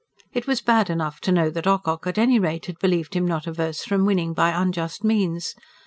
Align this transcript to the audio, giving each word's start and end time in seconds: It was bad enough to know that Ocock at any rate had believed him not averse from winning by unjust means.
It 0.33 0.47
was 0.47 0.61
bad 0.61 0.89
enough 0.89 1.19
to 1.21 1.31
know 1.31 1.51
that 1.51 1.67
Ocock 1.67 2.07
at 2.07 2.17
any 2.17 2.39
rate 2.39 2.65
had 2.65 2.79
believed 2.79 3.13
him 3.13 3.27
not 3.27 3.45
averse 3.45 3.83
from 3.83 4.03
winning 4.03 4.33
by 4.33 4.49
unjust 4.49 5.03
means. 5.03 5.53